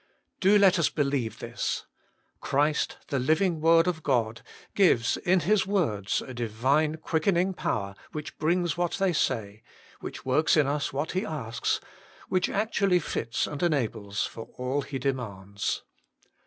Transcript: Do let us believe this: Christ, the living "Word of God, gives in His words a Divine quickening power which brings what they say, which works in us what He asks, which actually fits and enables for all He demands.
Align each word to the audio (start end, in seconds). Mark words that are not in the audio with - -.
Do 0.39 0.57
let 0.57 0.79
us 0.79 0.89
believe 0.89 1.37
this: 1.37 1.85
Christ, 2.39 2.97
the 3.09 3.19
living 3.19 3.61
"Word 3.61 3.85
of 3.85 4.01
God, 4.01 4.41
gives 4.73 5.15
in 5.15 5.41
His 5.41 5.67
words 5.67 6.23
a 6.23 6.33
Divine 6.33 6.95
quickening 6.95 7.53
power 7.53 7.93
which 8.11 8.35
brings 8.39 8.75
what 8.75 8.93
they 8.93 9.13
say, 9.13 9.61
which 9.99 10.25
works 10.25 10.57
in 10.57 10.65
us 10.65 10.91
what 10.91 11.11
He 11.11 11.23
asks, 11.23 11.79
which 12.29 12.49
actually 12.49 12.97
fits 12.97 13.45
and 13.45 13.61
enables 13.61 14.23
for 14.25 14.45
all 14.57 14.81
He 14.81 14.97
demands. 14.97 15.83